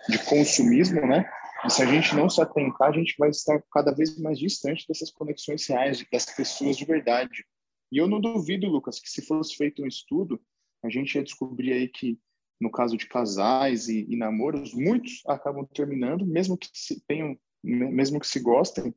[0.08, 1.24] de consumismo, né?
[1.64, 4.86] E se a gente não se atentar, a gente vai estar cada vez mais distante
[4.86, 7.44] dessas conexões reais, das pessoas de verdade.
[7.92, 10.40] E eu não duvido, Lucas, que se fosse feito um estudo,
[10.82, 12.18] a gente ia descobrir aí que,
[12.60, 18.20] no caso de casais e, e namoros, muitos acabam terminando, mesmo que se tenham, mesmo
[18.20, 18.94] que se gostem,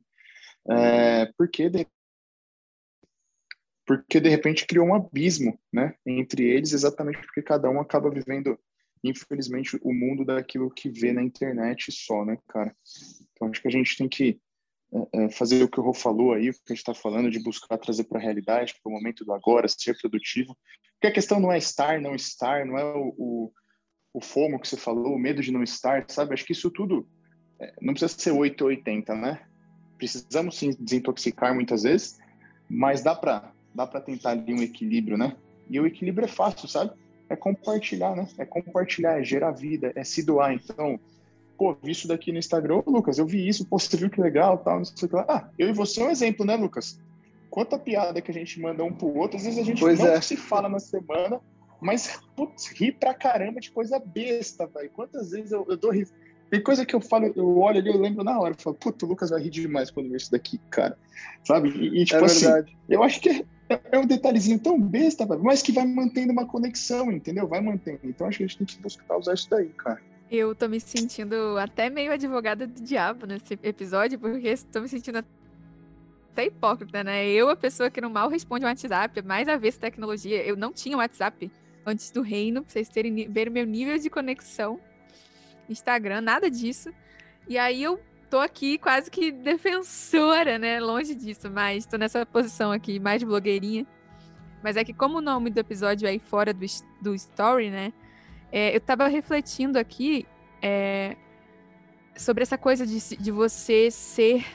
[0.70, 1.86] é, porque de,
[3.86, 8.58] porque de repente criou um abismo, né, entre eles, exatamente porque cada um acaba vivendo
[9.04, 12.74] infelizmente, o mundo daquilo que vê na internet só, né, cara?
[13.32, 14.40] Então, acho que a gente tem que
[15.32, 17.78] fazer o que o Rô falou aí, o que a gente está falando, de buscar
[17.78, 20.56] trazer para a realidade, para o momento do agora, ser produtivo.
[20.92, 23.52] Porque a questão não é estar, não estar, não é o, o,
[24.12, 26.34] o FOMO que você falou, o medo de não estar, sabe?
[26.34, 27.08] Acho que isso tudo
[27.60, 29.42] é, não precisa ser 8 ou 80, né?
[29.98, 32.18] Precisamos sim desintoxicar muitas vezes,
[32.68, 35.36] mas dá para dá para tentar ali um equilíbrio, né?
[35.68, 36.92] E o equilíbrio é fácil, sabe?
[37.28, 38.28] é compartilhar, né?
[38.38, 40.52] É compartilhar, é gerar vida, é se doar.
[40.52, 40.98] Então,
[41.56, 44.20] pô, vi isso daqui no Instagram, Ô, Lucas, eu vi isso, pô, você viu que
[44.20, 45.24] legal, tal, não sei o que lá.
[45.28, 46.98] Ah, eu e você é um exemplo, né, Lucas?
[47.50, 50.08] Quanta piada que a gente manda um pro outro, às vezes a gente pois não
[50.08, 50.20] é.
[50.20, 51.40] se fala na semana,
[51.80, 54.90] mas, putz, ri pra caramba de coisa besta, velho.
[54.90, 56.08] Quantas vezes eu, eu dou rir.
[56.50, 59.06] Tem coisa que eu falo, eu olho ali, eu lembro na hora, eu falo, puto,
[59.06, 60.96] o Lucas vai rir demais quando ver isso daqui, cara.
[61.42, 61.70] Sabe?
[61.70, 62.76] E, e tipo é assim, verdade.
[62.88, 67.10] eu acho que é, é um detalhezinho tão besta, mas que vai mantendo uma conexão,
[67.10, 67.46] entendeu?
[67.46, 68.00] Vai mantendo.
[68.04, 70.00] Então acho que a gente tem que buscar usar isso daí, cara.
[70.30, 75.24] Eu tô me sentindo até meio advogada do diabo nesse episódio, porque tô me sentindo
[76.32, 77.26] até hipócrita, né?
[77.28, 80.42] Eu, a pessoa que não mal responde o WhatsApp, mais a ver tecnologia.
[80.44, 81.50] Eu não tinha WhatsApp
[81.86, 84.80] antes do reino, pra vocês terem ver meu nível de conexão.
[85.68, 86.92] Instagram, nada disso.
[87.48, 90.80] E aí eu tô aqui quase que defensora, né?
[90.80, 93.86] Longe disso, mas tô nessa posição aqui, mais blogueirinha.
[94.62, 96.64] Mas é que como o nome do episódio é aí fora do,
[97.00, 97.92] do story, né?
[98.56, 100.28] É, eu tava refletindo aqui
[100.62, 101.16] é,
[102.16, 104.46] sobre essa coisa de, de você ser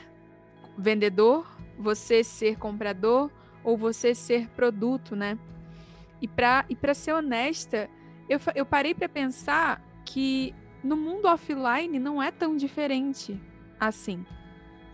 [0.78, 1.46] vendedor,
[1.78, 3.30] você ser comprador
[3.62, 5.38] ou você ser produto, né?
[6.18, 7.90] E para e pra ser honesta,
[8.26, 13.38] eu, eu parei para pensar que no mundo offline não é tão diferente
[13.78, 14.24] assim,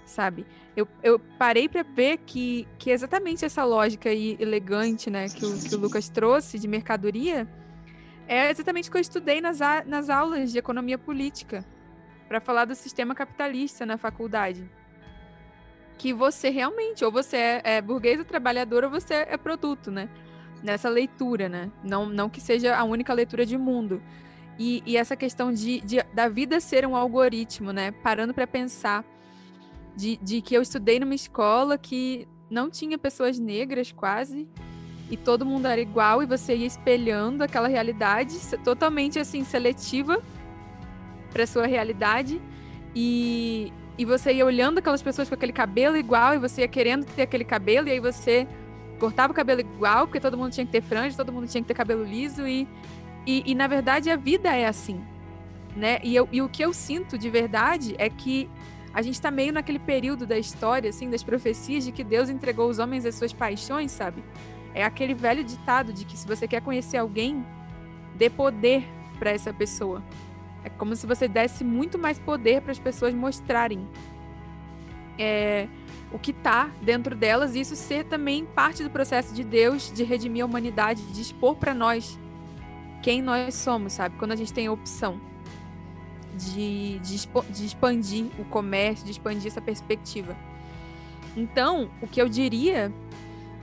[0.04, 0.44] sabe?
[0.76, 5.62] Eu, eu parei para ver que, que exatamente essa lógica aí elegante, né, que o,
[5.62, 7.48] que o Lucas trouxe de mercadoria,
[8.26, 11.64] é exatamente o que eu estudei nas, a, nas aulas de economia política,
[12.28, 14.68] para falar do sistema capitalista na faculdade.
[15.96, 18.26] Que você realmente, ou você é, é burguês ou
[18.84, 20.08] ou você é produto, né?
[20.62, 21.70] Nessa leitura, né?
[21.84, 24.02] Não, não que seja a única leitura de mundo,
[24.58, 27.90] e, e essa questão de, de, da vida ser um algoritmo, né?
[27.90, 29.04] Parando para pensar
[29.94, 34.48] de, de que eu estudei numa escola que não tinha pessoas negras quase
[35.10, 40.20] e todo mundo era igual e você ia espelhando aquela realidade totalmente assim seletiva
[41.32, 42.40] para sua realidade
[42.94, 47.04] e, e você ia olhando aquelas pessoas com aquele cabelo igual e você ia querendo
[47.04, 48.48] ter aquele cabelo e aí você
[48.98, 51.68] cortava o cabelo igual, porque todo mundo tinha que ter franja, todo mundo tinha que
[51.68, 52.66] ter cabelo liso e,
[53.26, 55.00] e, e na verdade a vida é assim,
[55.76, 55.98] né?
[56.02, 58.48] E, eu, e o que eu sinto de verdade é que
[58.94, 62.70] a gente está meio naquele período da história, assim, das profecias de que Deus entregou
[62.70, 64.24] os homens às suas paixões, sabe?
[64.76, 67.42] É aquele velho ditado de que se você quer conhecer alguém,
[68.14, 68.86] dê poder
[69.18, 70.02] para essa pessoa.
[70.62, 73.88] É como se você desse muito mais poder para as pessoas mostrarem
[75.18, 75.66] é,
[76.12, 80.04] o que está dentro delas e isso ser também parte do processo de Deus de
[80.04, 82.18] redimir a humanidade, de expor para nós
[83.02, 84.16] quem nós somos, sabe?
[84.18, 85.18] Quando a gente tem a opção
[86.34, 90.36] de, de, de expandir o comércio, de expandir essa perspectiva.
[91.34, 92.92] Então, o que eu diria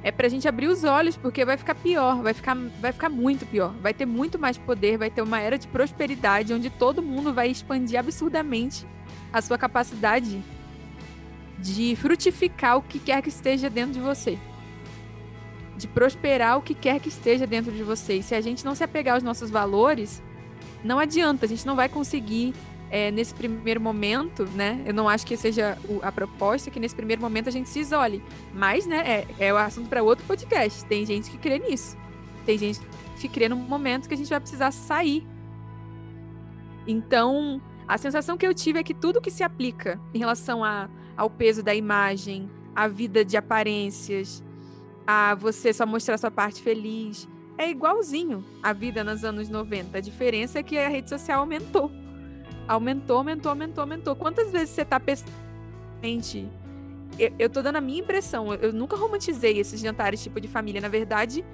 [0.04, 3.46] é pra gente abrir os olhos, porque vai ficar pior, vai ficar, vai ficar muito
[3.46, 3.74] pior.
[3.82, 7.50] Vai ter muito mais poder, vai ter uma era de prosperidade onde todo mundo vai
[7.50, 8.86] expandir absurdamente
[9.32, 10.44] a sua capacidade
[11.58, 14.38] de frutificar o que quer que esteja dentro de você.
[15.78, 18.16] De prosperar o que quer que esteja dentro de você.
[18.16, 20.22] E se a gente não se apegar aos nossos valores,
[20.84, 22.54] não adianta, a gente não vai conseguir
[22.93, 24.84] é, nesse primeiro momento, né?
[24.86, 28.23] Eu não acho que seja a proposta que nesse primeiro momento a gente se isole.
[28.53, 30.86] Mas, né, é, é o assunto para outro podcast.
[30.86, 31.97] Tem gente que crê nisso.
[32.45, 32.79] Tem gente
[33.19, 35.25] que crê num momento que a gente vai precisar sair.
[36.86, 40.88] Então, a sensação que eu tive é que tudo que se aplica em relação a,
[41.17, 44.43] ao peso da imagem, à vida de aparências,
[45.08, 47.27] a você só mostrar sua parte feliz,
[47.58, 49.97] é igualzinho a vida nos anos 90.
[49.97, 52.03] A diferença é que a rede social aumentou
[52.67, 54.15] Aumentou, aumentou, aumentou, aumentou.
[54.15, 55.32] Quantas vezes você tá pensando.
[57.17, 58.54] Eu, eu tô dando a minha impressão.
[58.54, 60.82] Eu, eu nunca romantizei esses jantares tipo de família.
[60.82, 61.45] Na verdade,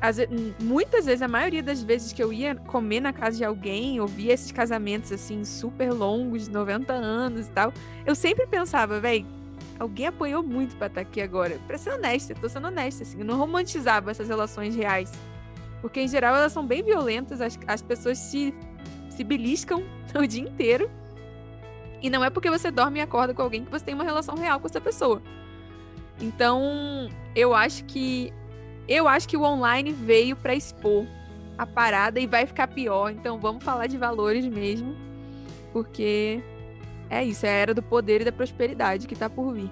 [0.00, 0.18] as,
[0.60, 4.06] muitas vezes, a maioria das vezes que eu ia comer na casa de alguém, eu
[4.06, 7.72] via esses casamentos assim, super longos, 90 anos e tal,
[8.04, 9.26] eu sempre pensava, velho,
[9.78, 11.58] alguém apoiou muito pra estar tá aqui agora.
[11.66, 15.10] Pra ser honesta, tô sendo honesta, assim, eu não romantizava essas relações reais.
[15.80, 18.54] Porque, em geral, elas são bem violentas, as, as pessoas se
[19.14, 19.82] se beliscam
[20.14, 20.90] o dia inteiro.
[22.02, 24.34] E não é porque você dorme e acorda com alguém que você tem uma relação
[24.36, 25.22] real com essa pessoa.
[26.20, 28.32] Então, eu acho que
[28.86, 31.06] eu acho que o online veio para expor
[31.56, 33.10] a parada e vai ficar pior.
[33.10, 34.94] Então, vamos falar de valores mesmo,
[35.72, 36.42] porque
[37.08, 39.70] é isso, é a era do poder e da prosperidade que está por vir.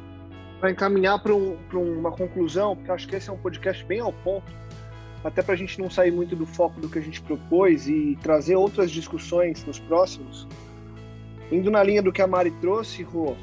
[0.59, 4.13] Para encaminhar para um, uma conclusão, porque acho que esse é um podcast bem ao
[4.13, 4.51] ponto
[5.25, 8.19] até para a gente não sair muito do foco do que a gente propôs e
[8.23, 10.47] trazer outras discussões nos próximos.
[11.51, 13.37] Indo na linha do que a Mari trouxe, Rô,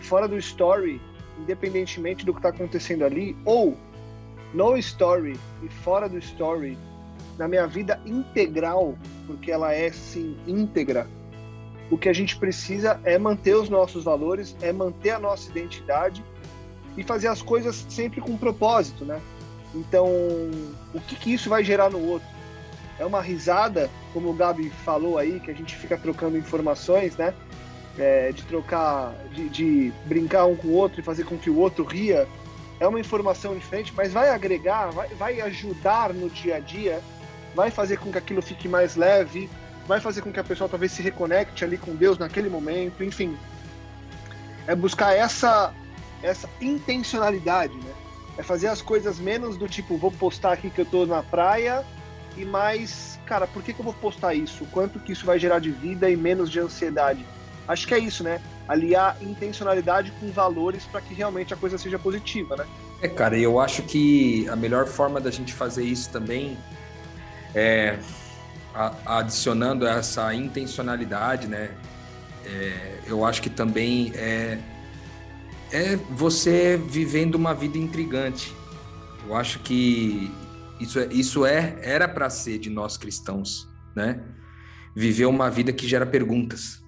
[0.00, 1.00] fora do story,
[1.38, 3.76] independentemente do que está acontecendo ali, ou
[4.52, 6.76] no story e fora do story,
[7.38, 11.08] na minha vida integral, porque ela é sim íntegra,
[11.90, 16.24] o que a gente precisa é manter os nossos valores, é manter a nossa identidade
[16.96, 19.20] e fazer as coisas sempre com propósito, né?
[19.74, 22.28] Então, o que, que isso vai gerar no outro?
[22.98, 27.34] É uma risada, como o Gabi falou aí, que a gente fica trocando informações, né?
[27.98, 31.58] É, de trocar, de, de, brincar um com o outro e fazer com que o
[31.58, 32.28] outro ria.
[32.78, 37.00] É uma informação diferente, mas vai agregar, vai, vai ajudar no dia a dia,
[37.54, 39.48] vai fazer com que aquilo fique mais leve,
[39.86, 43.36] vai fazer com que a pessoa talvez se reconecte ali com Deus naquele momento, enfim.
[44.66, 45.72] É buscar essa,
[46.22, 47.92] essa intencionalidade, né?
[48.36, 51.84] É fazer as coisas menos do tipo, vou postar aqui que eu tô na praia
[52.36, 54.66] e mais, cara, por que, que eu vou postar isso?
[54.72, 57.24] Quanto que isso vai gerar de vida e menos de ansiedade?
[57.66, 58.40] Acho que é isso, né?
[58.68, 62.66] Aliar intencionalidade com valores para que realmente a coisa seja positiva, né?
[63.00, 66.58] É, cara, eu acho que a melhor forma da gente fazer isso também
[67.54, 67.98] é
[69.06, 71.70] adicionando essa intencionalidade, né?
[72.44, 74.58] É, eu acho que também é
[75.72, 78.54] é você vivendo uma vida intrigante.
[79.26, 80.30] Eu acho que
[80.80, 84.22] isso é, isso é era para ser de nós cristãos, né?
[84.94, 86.82] Viver uma vida que gera perguntas.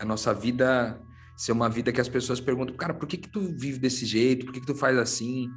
[0.00, 1.00] A nossa vida
[1.36, 4.46] ser uma vida que as pessoas perguntam, cara, por que que tu vive desse jeito?
[4.46, 5.50] Por que que tu faz assim?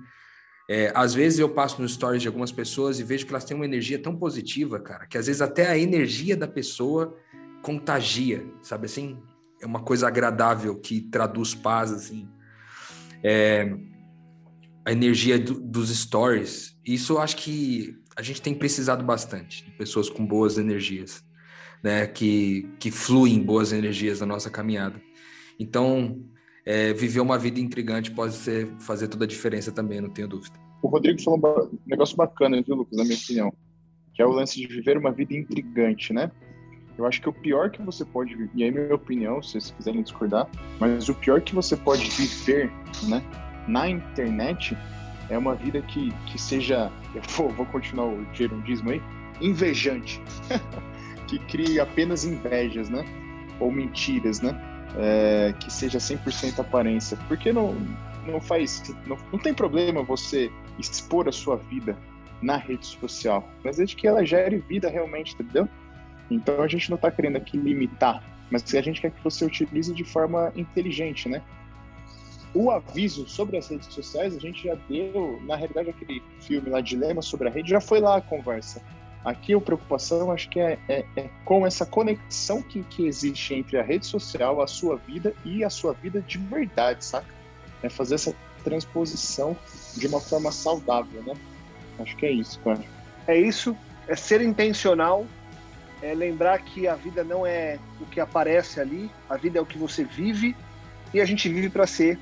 [0.68, 3.56] É, às vezes eu passo nos stories de algumas pessoas e vejo que elas têm
[3.56, 7.16] uma energia tão positiva, cara, que às vezes até a energia da pessoa
[7.62, 9.22] contagia, sabe assim?
[9.62, 12.28] É uma coisa agradável que traduz paz, assim
[13.26, 13.76] é,
[14.86, 16.78] a energia do, dos stories.
[16.86, 21.24] Isso eu acho que a gente tem precisado bastante de pessoas com boas energias,
[21.84, 22.06] né?
[22.06, 25.02] Que, que fluem boas energias na nossa caminhada.
[25.60, 26.24] Então,
[26.64, 30.56] é, viver uma vida intrigante pode ser, fazer toda a diferença também, não tenho dúvida.
[30.84, 33.52] O Rodrigo falou um negócio bacana, viu, Lucas, na minha opinião,
[34.14, 36.32] que é o lance de viver uma vida intrigante, né?
[36.98, 40.02] Eu acho que o pior que você pode e aí minha opinião, se vocês quiserem
[40.02, 40.48] discordar,
[40.80, 42.72] mas o pior que você pode viver,
[43.04, 43.22] né,
[43.68, 44.78] na internet
[45.30, 49.02] é uma vida que, que seja, eu vou, vou continuar o gerundismo aí,
[49.42, 50.22] invejante,
[51.28, 53.04] que crie apenas invejas, né?
[53.60, 54.56] Ou mentiras, né?
[54.98, 57.18] É, que seja 100% aparência.
[57.28, 57.76] Porque não,
[58.26, 61.98] não faz, não, não tem problema você expor a sua vida
[62.42, 65.68] na rede social, mas desde que ela gere vida realmente, entendeu?
[66.30, 69.94] Então a gente não está querendo aqui limitar, mas a gente quer que você utilize
[69.94, 71.42] de forma inteligente, né?
[72.54, 76.80] O aviso sobre as redes sociais a gente já deu, na realidade aquele filme lá
[76.80, 78.82] Dilema sobre a rede já foi lá a conversa.
[79.26, 83.78] Aqui a preocupação acho que é, é, é com essa conexão que, que existe entre
[83.78, 87.28] a rede social, a sua vida e a sua vida de verdade, saca?
[87.84, 89.56] É fazer essa transposição
[89.98, 91.34] de uma forma saudável, né?
[92.00, 92.82] Acho que é isso, cara.
[93.28, 93.76] É isso,
[94.08, 95.26] é ser intencional,
[96.06, 99.66] é lembrar que a vida não é o que aparece ali, a vida é o
[99.66, 100.56] que você vive
[101.12, 102.20] e a gente vive para ser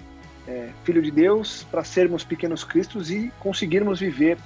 [0.47, 4.37] é, filho de Deus, para sermos pequenos cristos e conseguirmos viver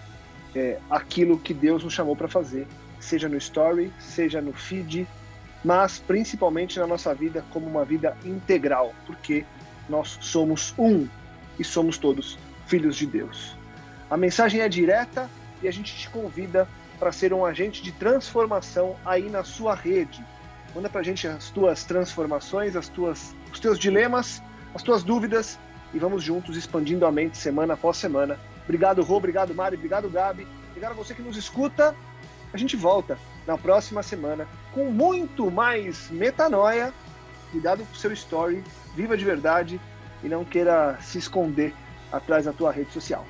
[0.55, 2.65] é, aquilo que Deus nos chamou para fazer,
[2.99, 5.07] seja no story, seja no feed,
[5.63, 9.45] mas principalmente na nossa vida como uma vida integral, porque
[9.87, 11.07] nós somos um
[11.59, 13.55] e somos todos filhos de Deus.
[14.09, 15.29] A mensagem é direta
[15.61, 16.67] e a gente te convida
[16.99, 20.23] para ser um agente de transformação aí na sua rede.
[20.73, 24.41] Manda para a gente as tuas transformações, as tuas, os teus dilemas,
[24.73, 25.57] as tuas dúvidas
[25.93, 28.39] e vamos juntos expandindo a mente semana após semana.
[28.63, 30.47] Obrigado, Rô, obrigado, Mari, obrigado, Gabi.
[30.69, 31.95] Obrigado a você que nos escuta.
[32.53, 36.93] A gente volta na próxima semana com muito mais metanoia.
[37.51, 39.79] Cuidado com o seu story, viva de verdade
[40.23, 41.73] e não queira se esconder
[42.11, 43.25] atrás da tua rede social.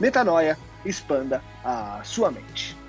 [0.00, 2.81] Metanoia, expanda a sua mente.